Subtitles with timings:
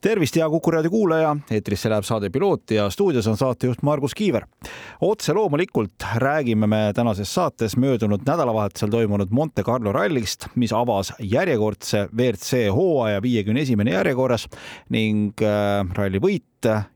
[0.00, 4.46] tervist, hea Kuku raadio kuulaja, eetrisse läheb saade Piloot ja stuudios on saatejuht Margus Kiiver.
[5.00, 12.08] otse loomulikult räägime me tänases saates möödunud nädalavahetusel toimunud Monte Carlo rallist, mis avas järjekordse
[12.16, 14.48] WRC hooaja viiekümne esimene järjekorras
[14.88, 16.44] ning äh, ralli võit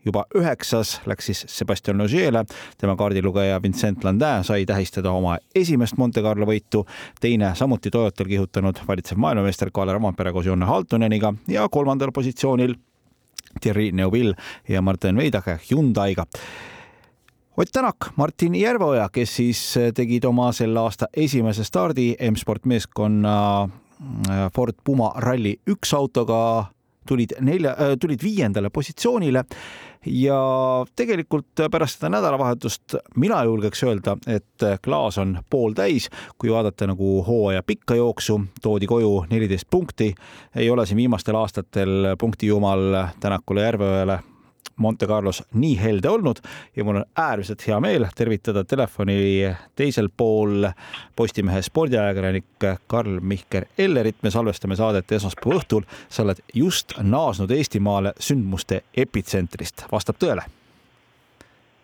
[0.05, 2.45] juba üheksas läks siis Sebastian Ogiele,
[2.79, 6.85] tema kaardilugeja Vincent Landin sai tähistada oma esimest Monte Carlo võitu,
[7.21, 12.77] teine samuti Toyotal kihutanud valitsev maailmameister Kalle Ramampere koos Jonne Haltoneniga ja kolmandal positsioonil
[13.61, 14.35] Thierry Neuville
[14.69, 16.27] ja Martin Veidake Hyundai'ga.
[17.57, 19.61] Ott Tänak, Martin Järveoja, kes siis
[19.95, 23.69] tegid oma selle aasta esimese stardi M-sport meeskonna
[24.55, 26.65] Ford Puma Rally üks autoga
[27.09, 29.45] tulid nelja, äh, tulid viiendale positsioonile
[30.07, 30.39] ja
[30.97, 37.63] tegelikult pärast seda nädalavahetust mina julgeks öelda, et klaas on pooltäis, kui vaadata nagu hooaja
[37.65, 40.13] pikka jooksu, toodi koju neliteist punkti,
[40.57, 44.21] ei ole siin viimastel aastatel punktijumal Tänakule Järveõele
[44.77, 46.41] Monte Carlos nii helde olnud
[46.77, 49.17] ja mul on äärmiselt hea meel tervitada telefoni
[49.77, 50.69] teisel pool
[51.17, 54.17] Postimehe spordiajakirjanik Karl-Mihkel Ellerit.
[54.23, 55.83] me salvestame saadet esmaspäeva õhtul.
[56.09, 60.43] sa oled just naasnud Eestimaale sündmuste epitsentrist, vastab tõele?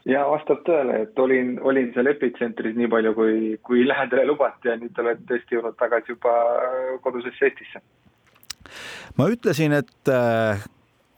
[0.05, 4.77] ja vastab tõele, et olin, olin seal epitsentris nii palju, kui, kui lähedale lubati ja
[4.81, 6.35] nüüd olen tõesti jõudnud tagasi juba
[7.05, 7.83] kodusesse Eestisse.
[9.19, 10.13] ma ütlesin, et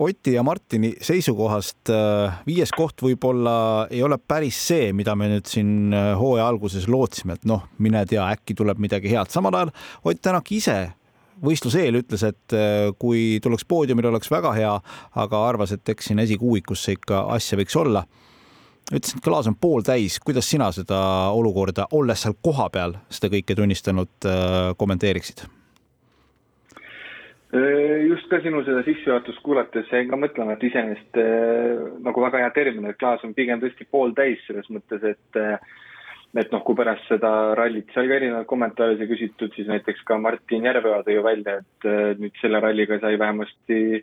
[0.02, 5.46] Oti ja Martini seisukohast äh, viies koht võib-olla ei ole päris see, mida me nüüd
[5.46, 9.30] siin äh, hooaja alguses lootsime, et noh, mine tea, äkki tuleb midagi head.
[9.30, 9.70] samal ajal
[10.02, 10.76] Ott Tänak ise
[11.42, 14.74] võistluse eel ütles, et äh, kui tuleks poodiumil, oleks väga hea,
[15.22, 18.06] aga arvas, et eks siin esikuuikusse ikka asja võiks olla.
[18.90, 20.18] ütles, et klaas on pooltäis.
[20.18, 21.00] kuidas sina seda
[21.30, 24.30] olukorda, olles seal kohapeal seda kõike tunnistanud,
[24.76, 25.46] kommenteeriksid?
[27.52, 32.40] Äh, just ka sinu seda sissejuhatust kuulates jäin ka mõtlema, et iseenesest äh, nagu väga
[32.40, 35.58] hea termin, et klaas on pigem tõesti pooltäis selles mõttes, et äh,
[36.40, 40.16] et noh, kui pärast seda rallit sai ka erinevaid kommentaare sai küsitud, siis näiteks ka
[40.16, 41.88] Martin Järveoja tõi ju välja, et
[42.22, 44.00] nüüd selle ralliga sai vähemasti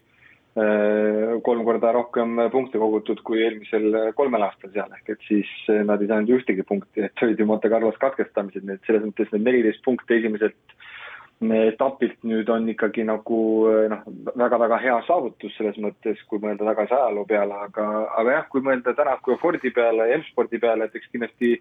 [1.46, 5.50] kolm korda rohkem punkte kogutud kui eelmisel kolmel aastal seal, ehk et siis
[5.88, 9.34] nad ei saanud ühtegi punkti, et olid ju Monte Carlos katkestamised, nii et selles mõttes
[9.34, 10.78] need neliteist punkti esimeselt
[11.40, 13.40] etapilt nüüd on ikkagi nagu
[13.92, 14.02] noh,
[14.36, 17.86] väga-väga hea saavutus selles mõttes, kui mõelda tagasi ajaloo peale, aga,
[18.20, 21.54] aga jah, kui mõelda Tänaku ja Fordi peale ja M-spordi peale, et eks kindlasti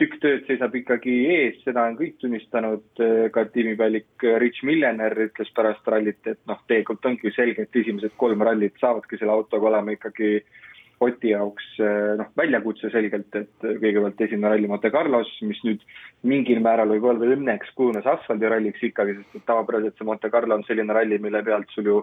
[0.00, 2.86] tükk tööd seisab ikkagi ees, seda on kõik tunnistanud,
[3.34, 8.16] ka tiimipealik Rich Millener ütles pärast rallit, et noh, tegelikult ongi ju selge, et esimesed
[8.16, 10.67] kolm rallit saavadki selle autoga olema ikkagi äh,
[11.04, 15.84] Oti jaoks eh, noh, väljakutse selgelt, et kõigepealt esimene ralli Monte Carlos, mis nüüd
[16.26, 20.96] mingil määral võib-olla õnneks kujunes asfaldiralliks ikkagi, sest et tavapäraselt see Monte Carlo on selline
[20.96, 22.00] ralli, mille pealt sul ju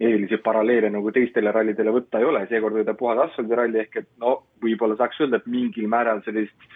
[0.00, 4.10] erilisi paralleele nagu teistele rallidele võtta ei ole, seekord oli ta puhas asfaldiralli ehk et
[4.22, 6.70] no võib-olla saaks öelda, et mingil määral sellist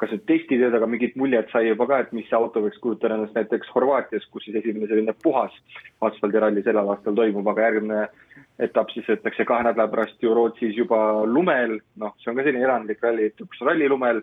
[0.00, 3.16] kas nüüd testitööd, aga mingit muljet sai juba ka, et mis see auto võiks kujutada
[3.16, 5.54] ennast näiteks Horvaatias, kus siis esimene selline puhas
[6.04, 8.02] asfaldiralli sellel aastal toimub, aga järgmine
[8.66, 12.64] etapp siis võetakse kahe nädala pärast ju Rootsis juba lumel, noh, see on ka selline
[12.68, 14.20] erandlik ralli, üks ralli lumel,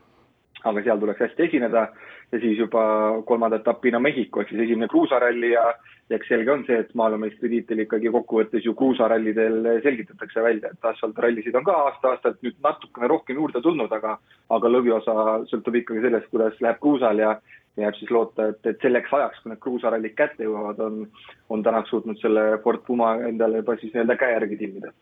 [0.64, 1.88] aga seal tuleks hästi esineda
[2.34, 2.84] ja siis juba
[3.26, 5.66] kolmanda etapina Mehhiko ehk siis esimene kruusaralli ja
[6.10, 11.56] ja eks selge on see, et maailmameistritiitel ikkagi kokkuvõttes ju kruusarallidel selgitatakse välja, et asfaltrallisid
[11.56, 14.18] on ka aasta-aastalt nüüd natukene rohkem juurde tulnud, aga
[14.58, 15.16] aga lõviosa
[15.52, 17.38] sõltub ikkagi sellest, kuidas läheb kruusal ja
[17.80, 21.00] jääb siis loota, et, et selleks ajaks, kui need kruusarallid kätte jõuavad, on,
[21.50, 24.94] on Tänak suutnud selle Ford Puma endale juba siis nii-öelda käe järgi timmida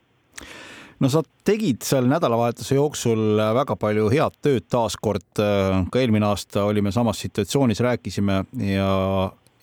[1.01, 6.93] no sa tegid seal nädalavahetuse jooksul väga palju head tööd taaskord, ka eelmine aasta olime
[6.93, 8.91] samas situatsioonis, rääkisime ja,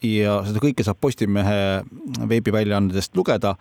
[0.03, 1.85] ja seda kõike saab Postimehe
[2.29, 3.55] veebiväljaandedest lugeda.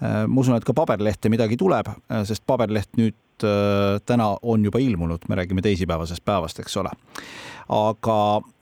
[0.00, 1.88] ma usun, et ka paberlehte midagi tuleb,
[2.28, 3.16] sest paberleht nüüd
[4.06, 6.92] täna on juba ilmunud, me räägime teisipäevasest päevast, eks ole.
[7.68, 8.55] aga Äh,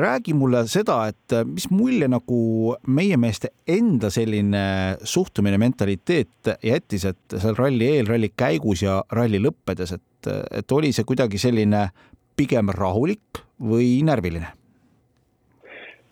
[0.00, 4.62] räägi mulle seda, et äh, mis mulje nagu meie meeste enda selline
[5.04, 10.30] suhtumine, mentaliteet jättis, et seal ralli eel, ralli käigus ja ralli lõppedes, et,
[10.62, 11.88] et oli see kuidagi selline
[12.36, 14.56] pigem rahulik või närviline?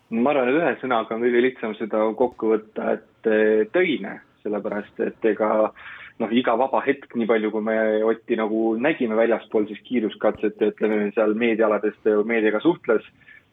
[0.09, 5.01] ma arvan, et ühe sõnaga on kõige lihtsam seda kokku võtta, et äh, töine, sellepärast
[5.05, 5.73] et ega
[6.19, 7.79] noh, iga vaba hetk, nii palju kui me
[8.09, 13.05] Otti nagu nägime väljaspool siis kiiruskatset ütleme seal meediaaladest meediaga suhtles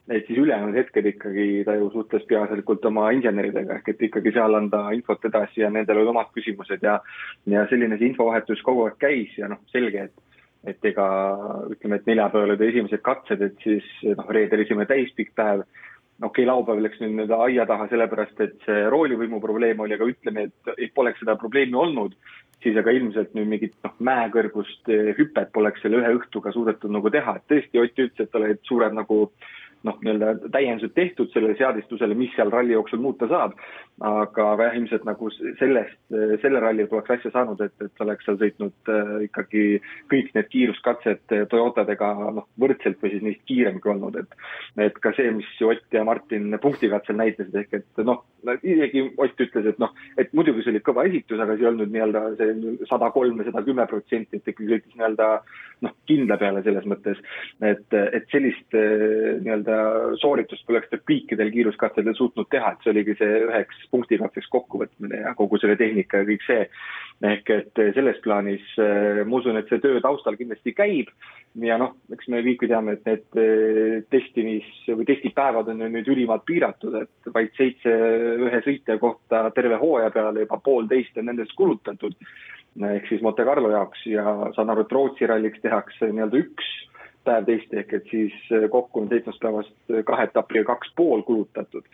[0.09, 4.53] et siis ülejäänud hetked ikkagi ta ju suhtles peaasjalikult oma inseneridega ehk et ikkagi seal
[4.53, 6.99] anda infot edasi ja nendel olid omad küsimused ja,
[7.49, 11.07] ja selline see infovahetus kogu aeg käis ja noh, selge, et, et ega
[11.73, 15.65] ütleme, et neljapäeval olid esimesed katsed, et siis noh, reedel esimene täispikk päev.
[16.21, 20.13] okei okay,, laupäev läks nüüd nii-öelda aia taha, sellepärast et see roolivõimu probleem oli, aga
[20.13, 22.13] ütleme, et, poleks seda probleemi olnud,
[22.61, 24.85] siis aga ilmselt nüüd mingit noh, mäekõrgust
[25.17, 28.93] hüpet poleks selle ühe õhtuga suudetud nagu teha, et tõesti Ott ütles, et olid suured
[28.93, 29.53] nagu äh,
[29.85, 33.55] noh, nii-öelda täiendused tehtud sellele seadistusele, mis seal ralli jooksul muuta saab.
[34.05, 35.95] aga jah, ilmselt nagu sellest,
[36.41, 39.61] selle ralli poleks asja saanud, et, et oleks seal sõitnud äh, ikkagi
[40.11, 44.35] kõik need kiiruskatsed Toyotadega noh, võrdselt või siis neist kiiremgi olnud, et.
[44.89, 48.25] et ka see, mis Ott ja Martin punktikatsel näitasid, ehk et noh,
[48.61, 51.95] isegi Ott ütles, et noh, et muidugi see oli kõva esitus, aga see ei olnud
[51.95, 55.29] nii-öelda see sada kolm või sada kümme protsenti, et ikkagi sõitis nii-öelda
[55.85, 57.23] noh, kindla peale selles mõttes,
[57.63, 59.74] et, et sellist äh, nii-öelda
[60.21, 65.33] sooritust poleks ta kõikidel kiiruskatsedel suutnud teha, et see oligi see üheks punktikatseks kokkuvõtmine ja
[65.37, 66.69] kogu selle tehnika ja kõik see.
[67.25, 71.11] ehk et selles plaanis äh, ma usun, et see töö taustal kindlasti käib
[71.63, 75.91] ja noh, eks me kõik ju teame, et need äh, testimis või testipäevad on ju
[75.93, 77.93] nüüd ülimalt piiratud, et vaid seitse
[78.49, 82.19] ühe sõitja kohta terve hooaja peale juba poolteist on nendest kulutatud
[82.83, 84.25] ehk siis Monte Carlo jaoks ja
[84.55, 86.73] saan aru, et Rootsi ralliks tehakse nii-öelda üks
[87.25, 91.21] päev teist ehk et siis äh, kokku on seitsmest päevast äh, kahe etapiga kaks pool
[91.27, 91.85] kulutatud.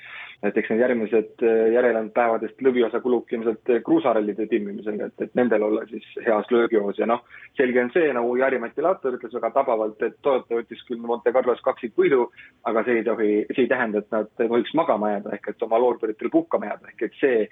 [0.43, 5.67] Et eks need järgmised äh, järelejäänud päevadest lõviosa kulubki ilmselt kruusarallide timmimisega, et, et nendel
[5.67, 7.21] olla siis heas löögijoos ja noh,
[7.59, 11.61] selge on see, nagu Jari-Mati Lator ütles väga tabavalt, et Toyota võttis küll Monte Carlos
[11.67, 12.25] kaksikvõidu,
[12.69, 15.79] aga see ei tohi, see ei tähenda, et nad tohiks magama jääda ehk et oma
[15.83, 17.47] loorberitel puhkama jääda, ehk et see,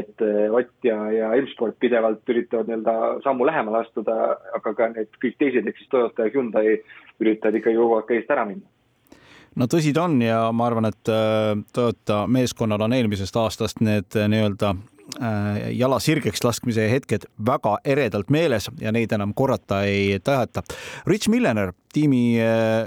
[0.00, 4.16] et Ott ja, ja M-Sport pidevalt üritavad nii-öelda sammu lähemale astuda,
[4.56, 6.78] aga ka need kõik teised ehk siis Toyota ja Hyundai
[7.20, 8.68] üritavad ikkagi kogu aeg eest ära minna
[9.58, 14.16] no tõsi ta on ja ma arvan, et äh, Toyota meeskonnal on eelmisest aastast need
[14.18, 20.20] äh, nii-öelda äh, jala sirgeks laskmise hetked väga eredalt meeles ja neid enam korrata ei
[20.24, 20.62] taheta.
[21.10, 22.38] Rich Millener, tiimi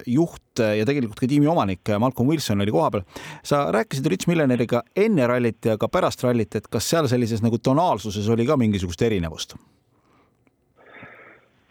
[0.08, 3.04] juht ja tegelikult ka tiimi omanik Malcolm Wilson oli kohapeal.
[3.44, 7.58] sa rääkisid Rich Milleneriga enne rallit ja ka pärast rallit, et kas seal sellises nagu
[7.58, 9.58] tonaalsuses oli ka mingisugust erinevust?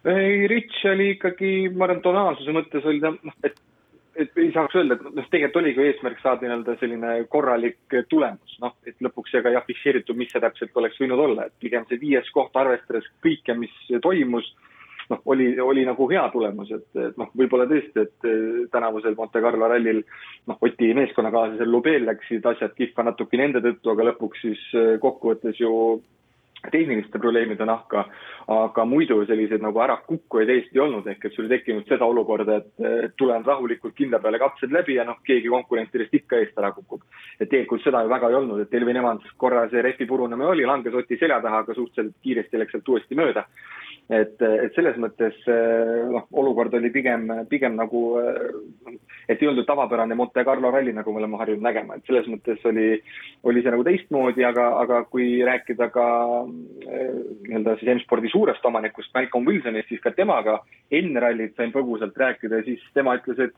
[0.04, 3.60] ei, Rich oli ikkagi, ma arvan, tonaalsuse mõttes oli ta, noh, et,
[4.16, 8.74] et ei saaks öelda, et noh, tegelikult oligi eesmärk saada nii-öelda selline korralik tulemus, noh,
[8.86, 12.28] et lõpuks ega ei afišeeritud, mis see täpselt oleks võinud olla, et pigem see viies
[12.34, 13.74] koht, arvestades kõike, mis
[14.04, 14.50] toimus,
[15.10, 19.68] noh, oli, oli nagu hea tulemus, et, et noh, võib-olla tõesti, et tänavusel Monte Carlo
[19.72, 20.02] rallil
[20.50, 24.66] noh, Oti meeskonnakaaslasel Lubel läksid asjad kihva natuke nende tõttu, aga lõpuks siis
[25.00, 25.72] kokkuvõttes ju
[26.70, 28.04] tehniliste probleemide nahka,
[28.52, 32.60] aga muidu selliseid nagu ärakukkujaid Eesti ei olnud, ehk et sul ei tekkinud seda olukorda,
[32.60, 37.02] et tulen rahulikult kindla peale katsed läbi ja noh, keegi konkurentidest ikka eest ära kukub.
[37.40, 40.66] et tegelikult seda ju väga ei olnud, et Elvin Evans korra see rehvi purunemine oli,
[40.66, 43.46] langes Oti selja taha, aga suhteliselt kiiresti läks sealt uuesti mööda
[44.12, 45.38] et, et selles mõttes
[46.12, 48.02] noh, olukord oli pigem, pigem nagu,
[49.30, 52.62] et ei olnud tavapärane Monte Carlo ralli, nagu me oleme harjunud nägema, et selles mõttes
[52.68, 52.86] oli,
[53.48, 56.06] oli see nagu teistmoodi, aga, aga kui rääkida ka
[56.44, 60.60] nii-öelda siis M-spordi suurest omanikust Malcolm Wilsonist, siis ka temaga
[60.92, 63.56] enne rallit sain põgusalt rääkida ja siis tema ütles, et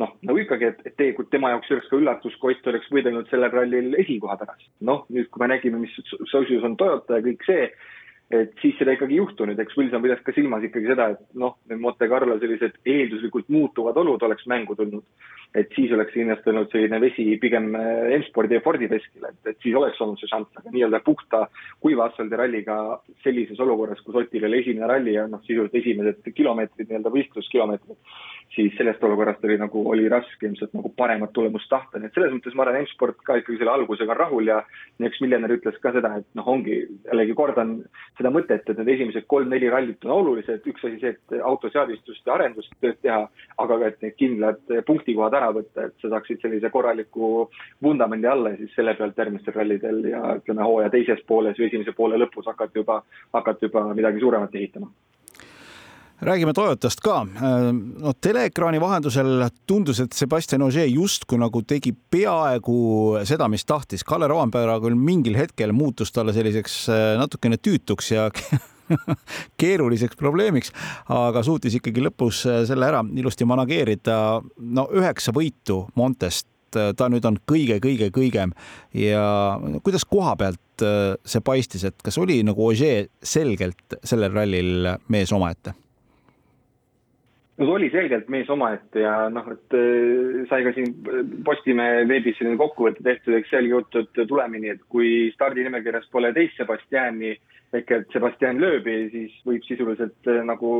[0.00, 3.28] noh, nagu ikkagi, et, et tegelikult tema jaoks oleks ka üllatus, kui Ott oleks võidelnud
[3.30, 4.68] sellel rallil esikoha pärast.
[4.80, 5.94] noh, nüüd, kui me nägime, mis
[6.30, 7.68] seisus on Toyota ja kõik see,
[8.32, 11.58] et siis seda ikkagi ei juhtunud, eks Wilson pidas ka silmas ikkagi seda, et noh,
[11.68, 15.04] need Monte Carlo sellised eelduslikult muutuvad olud oleks mängu tulnud.
[15.52, 19.58] et siis oleks kindlasti olnud selline vesi pigem äh, M-spordi ja Fordi veskile, et, et
[19.60, 21.42] siis oleks olnud see šanss, aga nii-öelda puhta
[21.84, 22.76] kuiva asfaldi ralliga
[23.20, 28.16] sellises olukorras, kus Otil oli esimene ralli ja noh, sisuliselt esimesed kilomeetrid, nii-öelda võistluskilomeetrid,
[28.54, 32.32] siis sellest olukorrast oli nagu, oli raske ilmselt nagu paremat tulemust tahta, nii et selles
[32.34, 34.58] mõttes ma arvan, M-sport ka ikkagi selle algusega on rahul ja
[35.08, 36.78] üks miljonär ütles ka seda, et noh, ongi,
[37.08, 37.74] jällegi kordan
[38.18, 42.36] seda mõtet, et need esimesed kolm-neli rallit on olulised, üks asi see, et autoseadistust ja
[42.36, 43.22] arendust tööd teha,
[43.64, 47.46] aga ka, et need kindlad punktikohad ära võtta, et sa saaksid sellise korraliku
[47.82, 51.96] vundamendi alla ja siis selle pealt järgmistel rallidel ja ütleme, hooaja teises pooles või esimese
[51.96, 53.00] poole lõpus hakata juba,
[53.32, 54.92] hakata juba midagi suuremat ehitama
[56.22, 57.26] räägime Toyotast ka.
[57.98, 62.76] no teleekraani vahendusel tundus, et Sebastian Ogier justkui nagu tegi peaaegu
[63.28, 64.04] seda, mis tahtis.
[64.06, 68.28] Kalle Roampere küll mingil hetkel muutus talle selliseks äh, natukene tüütuks ja
[69.62, 70.72] keeruliseks probleemiks,
[71.10, 74.16] aga suutis ikkagi lõpus äh, selle ära ilusti manageerida.
[74.78, 76.46] no üheksa võitu Montest,
[76.78, 78.54] äh, ta nüüd on kõige-kõige-kõigem
[78.94, 79.26] ja
[79.82, 85.74] kuidas koha pealt see paistis, et kas oli nagu Ogier selgelt sellel rallil mees omaette?
[87.58, 90.92] No ta oli selgelt mees omaette ja noh, et äh, sai ka siin
[91.44, 96.56] Postimehe veebis selline kokkuvõte tehtud, eks sealgi juttu, et tulemini, et kui stardinimekirjas pole teist
[96.60, 97.34] Sebastiani
[97.72, 100.72] ehk et Sebastian Loebi, siis võib sisuliselt äh, nagu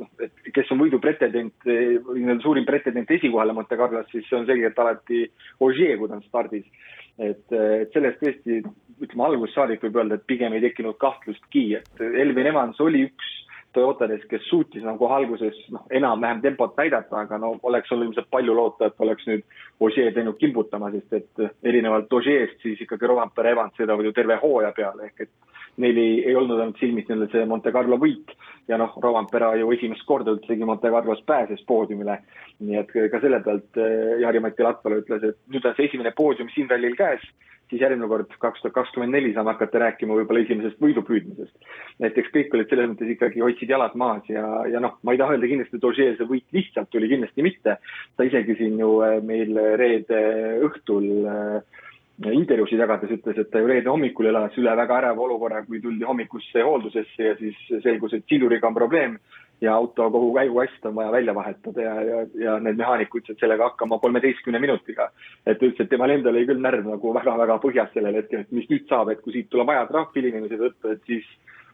[0.00, 4.46] noh, et kes on võidu pretendent nii-öelda suurim pretendent esikohale Monte Carlos, siis see on
[4.48, 5.24] selgelt alati
[5.64, 6.68] Ogier, kui ta on stardis.
[7.16, 8.60] et, et sellest tõesti,
[9.00, 13.32] ütleme algusest saadik võib öelda, et pigem ei tekkinud kahtlustki, et Elvin Evans oli üks
[13.76, 18.54] Toyotades, kes suutis nagu alguses noh, enam-vähem tempot näidata, aga no oleks olnud ilmselt palju
[18.56, 19.44] loota, et oleks nüüd
[19.84, 24.72] Ogier teinud kimbutama, sest et erinevalt Ogier'st siis ikkagi Rovampere Evans sõidavad ju terve hooaja
[24.76, 28.32] peale, ehk et neil ei, ei olnud ainult silmis nii-öelda see Monte Carlo võit
[28.68, 32.20] ja noh, Rovampera ju esimest korda üldsegi Monte Carlos pääses poodiumile.
[32.58, 36.48] nii et ka selle pealt eh, Jari-Mati Latvala ütles, et nüüd on see esimene poodium
[36.54, 37.24] siin rallil käes
[37.70, 41.70] siis järgmine kord, kaks tuhat kakskümmend neli saame hakata rääkima võib-olla esimesest võidupüüdmisest.
[42.06, 45.20] et eks kõik olid selles mõttes ikkagi, hoidsid jalad maas ja, ja noh, ma ei
[45.20, 47.78] taha öelda kindlasti, et Ožee see võit lihtsalt tuli, kindlasti mitte.
[48.16, 50.22] ta isegi siin ju äh, meil reede
[50.68, 51.82] õhtul äh,
[52.24, 56.06] intervjuusid jagades ütles, et ta ju reede hommikul elas üle väga äreva olukorra, kui tuldi
[56.08, 59.18] hommikusse hooldusesse ja siis selgus, et siduriga on probleem
[59.60, 63.70] ja auto kogu käigukast on vaja välja vahetada ja, ja, ja need mehaanikud said sellega
[63.70, 65.10] hakkama kolmeteistkümne minutiga.
[65.46, 68.68] et ütles, et temal endal oli küll närv nagu väga-väga põhjas sellel hetkel, et mis
[68.70, 71.28] nüüd saab, et kui siit tuleb ajatrahv hilinemise tõttu, et siis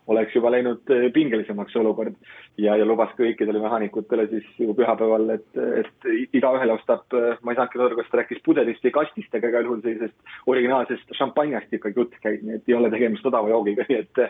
[0.07, 2.17] oleks juba läinud eh, pingelisemaks see olukord.
[2.59, 7.61] ja, ja lubas kõikidele mehaanikutele siis ju pühapäeval, et, et igaühele ostab, eh, ma ei
[7.61, 11.95] saanudki aru, kas ta rääkis pudelist või kastist, aga igal juhul sellisest originaalsest šampanjast ikka
[11.97, 14.25] jutt käib, nii et ei ole tegemist odava joogiga, nii et,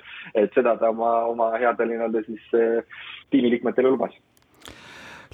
[0.44, 3.02] et seda ta oma, oma headele nii-öelda siis eh,
[3.32, 4.14] tiimiliikmetele lubas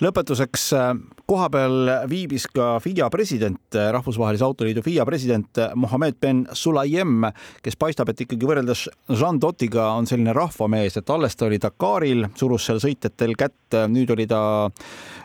[0.03, 0.91] lõpetuseks äh,
[1.29, 7.27] kohapeal viibis ka FIA president, äh, Rahvusvahelise Autoliidu FIA president äh, Mohammed Ben Sulayem,
[7.65, 12.29] kes paistab, et ikkagi võrreldes Jean Dottiga on selline rahvamees, et alles ta oli Dakaril,
[12.39, 14.41] surus seal sõitjatel kätt, nüüd oli ta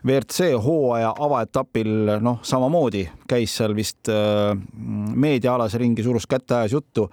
[0.04, 4.10] WRC hooaja avaetapil, noh, samamoodi käis seal vist
[5.24, 7.08] meediaalase ringi, surus kätte, ajas juttu.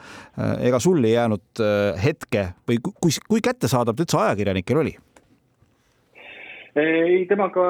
[0.58, 1.62] ega sul ei jäänud
[2.02, 4.96] hetke või kui, kui kättesaadav ta üldse ajakirjanikel oli?
[6.78, 7.62] Ei, temaga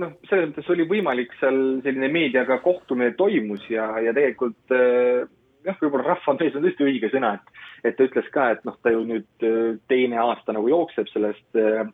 [0.00, 5.26] noh, selles mõttes oli võimalik seal selline meediaga kohtumine toimus ja, ja tegelikult eh,
[5.66, 8.92] jah, võib-olla rahvamees on tõesti õige sõna, et, et ta ütles ka, et noh, ta
[8.94, 11.84] ju nüüd eh, teine aasta nagu jookseb sellest eh,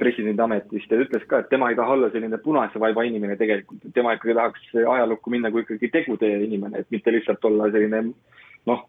[0.00, 3.84] presidendi ametist ja ütles ka, et tema ei taha olla selline punase vaiba inimene tegelikult,
[3.96, 8.10] tema ikkagi tahaks ajalukku minna kui ikkagi tegude inimene, et mitte lihtsalt olla selline
[8.70, 8.84] noh,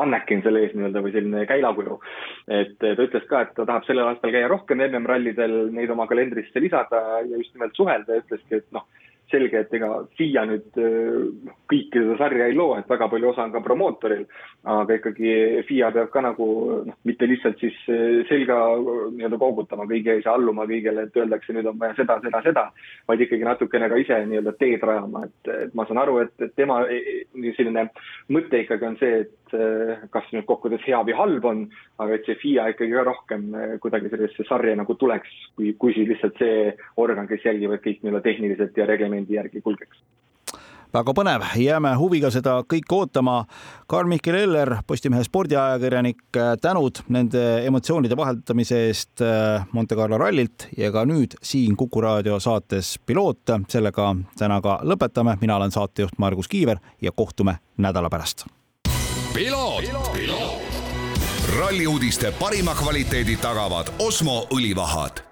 [0.00, 2.00] mannekin selle ees nii-öelda või selline käilakuju.
[2.60, 6.62] et ta ütles ka, et ta tahab sellel aastal käia rohkem MM-rallidel, neid oma kalendrisse
[6.62, 8.86] lisada ja just nimelt suhelda ja ütleski, et noh,
[9.30, 13.46] selge, et ega FIA nüüd noh, kõike seda sarja ei loo, et väga palju osa
[13.46, 14.24] on ka promootoril,
[14.68, 15.32] aga ikkagi
[15.68, 16.46] FIA peab ka nagu
[16.86, 18.58] noh, mitte lihtsalt siis äh, selga
[19.14, 22.66] nii-öelda koogutama kõige ja alluma kõigele, et öeldakse, nüüd on vaja seda, seda, seda,
[23.08, 26.54] vaid ikkagi natukene ka ise nii-öelda teed rajama, et, et ma saan aru, et, et
[26.58, 27.88] tema e, e, selline
[28.34, 29.39] mõte ikkagi on see, et äh,
[30.14, 31.66] kas nüüd kokkuvõttes hea või halb on,
[31.98, 33.50] aga et see FIA ikkagi ka rohkem
[33.82, 38.24] kuidagi sellesse sarja nagu tuleks, kui, kui siis lihtsalt see organ, kes jälgivad kõik nii-öelda
[38.26, 40.02] tehniliselt ja reeglamendi järgi kulgeks
[40.94, 43.36] väga põnev, jääme huviga seda kõike ootama.
[43.90, 46.22] Karl-Mihkel Eller, Postimehe spordiajakirjanik,
[46.62, 49.24] tänud nende emotsioonide vaheldamise eest
[49.72, 53.56] Monte Carlo rallilt ja ka nüüd siin Kuku raadio saates Piloot.
[53.68, 55.36] sellega täna ka lõpetame.
[55.40, 58.46] mina olen saatejuht Margus Kiiver ja kohtume nädala pärast.
[61.58, 65.29] Ralli uudiste parima kvaliteedi tagavad Osmo õlivahad